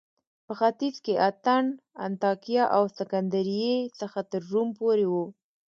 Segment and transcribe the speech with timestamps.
[0.45, 1.65] په ختیځ کې له اتن،
[2.05, 5.13] انطاکیه او سکندریې څخه تر روم پورې و